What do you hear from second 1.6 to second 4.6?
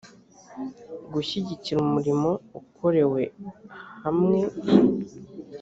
umurimo ukorewe hamwei